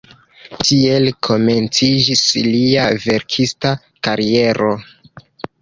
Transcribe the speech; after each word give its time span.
Tiel 0.61 1.09
komenciĝis 1.27 2.23
lia 2.47 2.87
verkista 3.05 3.77
kariero. 4.09 4.73